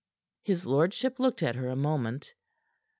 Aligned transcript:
His 0.41 0.65
lordship 0.65 1.19
looked 1.19 1.43
at 1.43 1.53
her 1.53 1.69
a 1.69 1.75
moment. 1.75 2.33